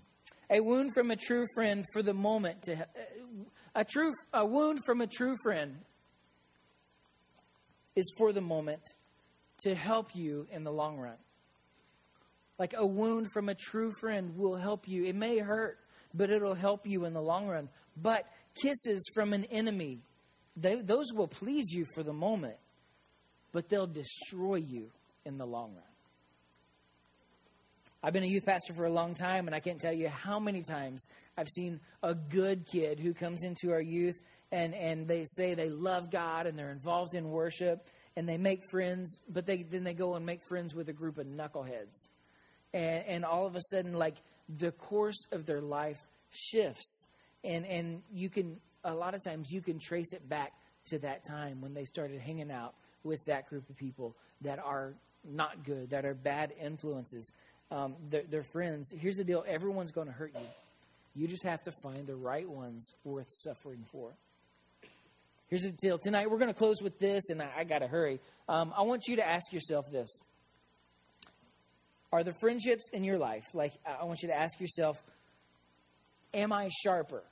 [0.51, 2.87] a wound from a true friend for the moment to
[3.75, 5.81] a true a wound from a true friend
[7.97, 8.83] is for the moment
[9.65, 11.17] to help you in the long run.
[12.59, 15.05] Like a wound from a true friend will help you.
[15.05, 15.79] It may hurt,
[16.15, 17.69] but it'll help you in the long run.
[18.01, 19.99] But kisses from an enemy,
[20.57, 22.57] they, those will please you for the moment,
[23.53, 24.91] but they'll destroy you
[25.25, 25.83] in the long run.
[28.03, 30.39] I've been a youth pastor for a long time, and I can't tell you how
[30.39, 31.07] many times
[31.39, 34.17] I've seen a good kid who comes into our youth
[34.53, 38.61] and, and they say they love God and they're involved in worship and they make
[38.71, 42.11] friends, but they then they go and make friends with a group of knuckleheads.
[42.73, 44.17] And, and all of a sudden, like
[44.49, 46.01] the course of their life
[46.31, 47.07] shifts.
[47.43, 50.53] And, and you can, a lot of times, you can trace it back
[50.87, 54.95] to that time when they started hanging out with that group of people that are
[55.25, 57.33] not good, that are bad influences.
[57.71, 58.93] Um, they're, they're friends.
[58.97, 60.47] Here's the deal everyone's going to hurt you.
[61.17, 64.11] You just have to find the right ones worth suffering for.
[65.49, 65.99] Here's the deal.
[65.99, 68.21] Tonight, we're going to close with this, and I, I got to hurry.
[68.49, 70.09] Um, I want you to ask yourself this
[72.13, 74.97] Are the friendships in your life, like, I want you to ask yourself,
[76.33, 77.23] Am I sharper?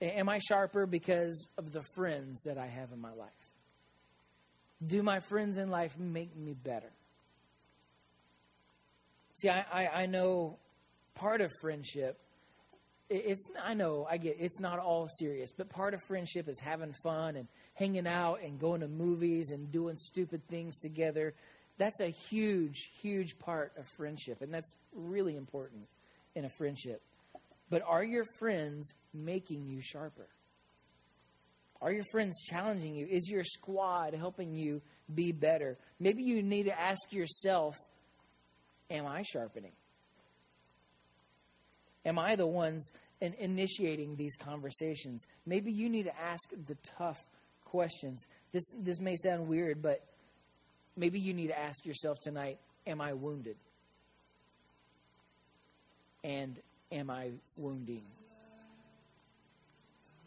[0.00, 3.30] Am I sharper because of the friends that I have in my life?
[4.86, 6.92] Do my friends in life make me better?
[9.34, 10.58] See, I, I, I know
[11.14, 12.18] part of friendship
[13.10, 16.94] it's I know I get it's not all serious, but part of friendship is having
[17.02, 21.34] fun and hanging out and going to movies and doing stupid things together.
[21.78, 25.86] That's a huge, huge part of friendship, and that's really important
[26.34, 27.00] in a friendship.
[27.70, 30.26] But are your friends making you sharper?
[31.80, 33.06] Are your friends challenging you?
[33.08, 34.82] Is your squad helping you
[35.14, 35.78] be better?
[36.00, 37.76] Maybe you need to ask yourself,
[38.90, 39.72] Am I sharpening?
[42.08, 42.90] Am I the ones
[43.20, 45.26] in initiating these conversations?
[45.44, 47.18] Maybe you need to ask the tough
[47.66, 48.26] questions.
[48.50, 50.02] This, this may sound weird, but
[50.96, 53.56] maybe you need to ask yourself tonight Am I wounded?
[56.24, 56.58] And
[56.90, 58.04] am I wounding?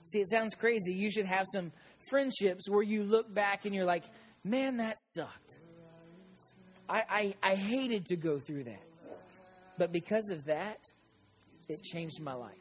[0.06, 0.94] See, it sounds crazy.
[0.94, 1.72] You should have some
[2.12, 4.04] friendships where you look back and you're like,
[4.44, 5.58] man, that sucked.
[6.88, 8.84] I, I, I hated to go through that.
[9.80, 10.78] But because of that,
[11.72, 12.52] it changed my life.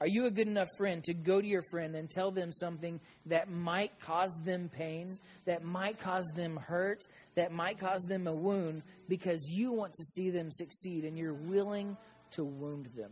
[0.00, 3.00] Are you a good enough friend to go to your friend and tell them something
[3.26, 8.34] that might cause them pain, that might cause them hurt, that might cause them a
[8.34, 11.98] wound because you want to see them succeed and you're willing
[12.30, 13.10] to wound them?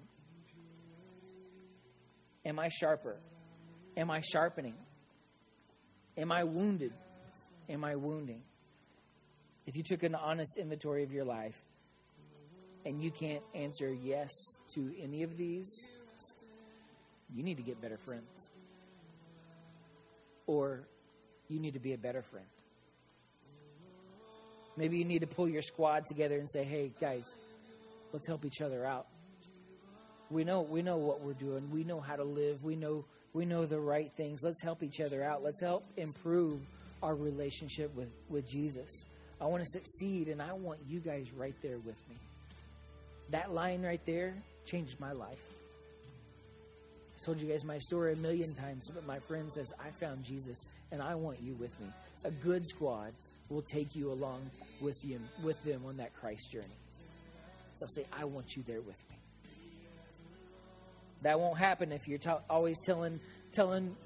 [2.47, 3.19] Am I sharper?
[3.97, 4.75] Am I sharpening?
[6.17, 6.93] Am I wounded?
[7.69, 8.43] Am I wounding?
[9.67, 11.55] If you took an honest inventory of your life
[12.85, 14.31] and you can't answer yes
[14.75, 15.89] to any of these,
[17.35, 18.51] you need to get better friends.
[20.47, 20.81] Or
[21.49, 22.47] you need to be a better friend.
[24.77, 27.37] Maybe you need to pull your squad together and say, hey, guys,
[28.13, 29.07] let's help each other out.
[30.31, 31.71] We know, we know what we're doing.
[31.71, 32.63] We know how to live.
[32.63, 34.41] We know, we know the right things.
[34.43, 35.43] Let's help each other out.
[35.43, 36.61] Let's help improve
[37.03, 38.91] our relationship with, with Jesus.
[39.41, 42.17] I want to succeed, and I want you guys right there with me.
[43.31, 45.41] That line right there changed my life.
[47.21, 50.25] I told you guys my story a million times, but my friend says, I found
[50.25, 50.61] Jesus,
[50.93, 51.89] and I want you with me.
[52.25, 53.13] A good squad
[53.49, 54.51] will take you along
[54.81, 56.67] with you with them on that Christ journey.
[57.79, 59.17] They'll say, I want you there with me.
[61.23, 63.21] That won't happen if you're ta- always telling
[63.53, 63.97] telling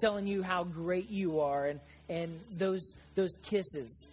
[0.00, 4.10] telling you how great you are and and those those kisses.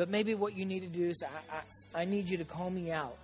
[0.00, 1.56] But maybe what you need to do is I,
[1.98, 3.18] I, I need you to call me out.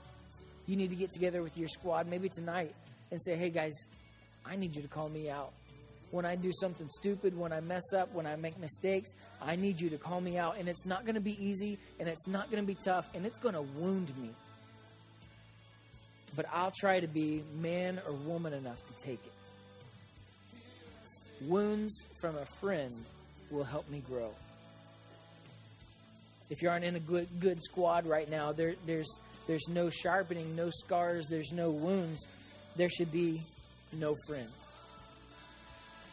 [0.66, 2.74] You need to get together with your squad maybe tonight
[3.10, 3.72] and say, "Hey guys,
[4.44, 5.54] I need you to call me out."
[6.10, 9.80] When I do something stupid, when I mess up, when I make mistakes, I need
[9.80, 10.58] you to call me out.
[10.58, 13.24] And it's not going to be easy, and it's not going to be tough, and
[13.24, 14.28] it's going to wound me
[16.36, 19.32] but I'll try to be man or woman enough to take it.
[21.48, 22.92] Wounds from a friend
[23.50, 24.34] will help me grow.
[26.48, 29.08] If you aren't in a good good squad right now, there, there's
[29.46, 32.26] there's no sharpening, no scars, there's no wounds.
[32.76, 33.40] There should be
[33.98, 34.48] no friend.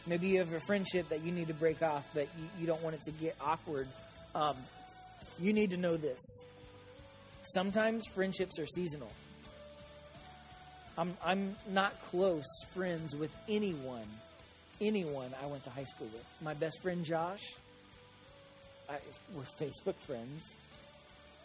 [0.06, 2.82] Maybe you have a friendship that you need to break off, but you, you don't
[2.82, 3.88] want it to get awkward.
[4.34, 4.56] Um,
[5.40, 6.20] you need to know this.
[7.42, 9.10] Sometimes friendships are seasonal.
[10.96, 14.06] I'm, I'm not close friends with anyone,
[14.80, 16.24] anyone I went to high school with.
[16.40, 17.42] My best friend Josh,
[18.88, 18.96] I,
[19.34, 20.54] we're Facebook friends,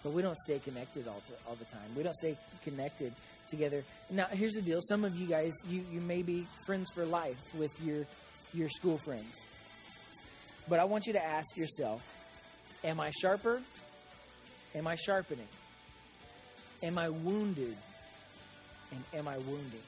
[0.04, 1.90] but we don't stay connected all, to, all the time.
[1.96, 3.14] We don't stay connected
[3.50, 3.84] together.
[4.12, 7.40] Now, here's the deal: some of you guys, you, you may be friends for life
[7.56, 8.06] with your
[8.54, 9.36] your school friends,
[10.68, 12.04] but I want you to ask yourself:
[12.84, 13.62] Am I sharper?
[14.76, 15.48] Am I sharpening?
[16.84, 17.76] Am I wounded?
[18.92, 19.82] and am I wounding?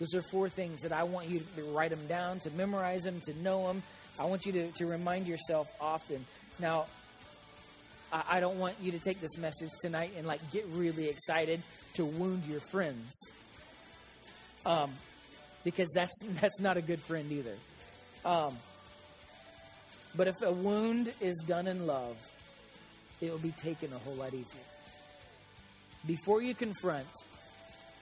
[0.00, 3.20] Those are four things that I want you to write them down, to memorize them,
[3.26, 3.82] to know them.
[4.18, 6.24] I want you to, to remind yourself often.
[6.58, 6.86] Now,
[8.12, 11.62] I, I don't want you to take this message tonight and like get really excited
[11.94, 13.12] to wound your friends.
[14.66, 14.90] Um,
[15.64, 17.54] because that's that's not a good friend either.
[18.24, 18.56] Um,
[20.16, 22.16] but if a wound is done in love,
[23.20, 24.62] it will be taken a whole lot easier.
[26.06, 27.06] Before you confront,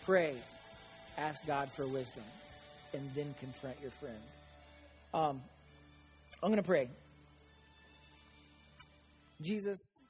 [0.06, 0.36] Pray,
[1.18, 2.22] ask God for wisdom,
[2.94, 4.20] and then confront your friend.
[5.12, 5.42] Um,
[6.42, 6.88] I'm going to pray.
[9.40, 10.00] Jesus,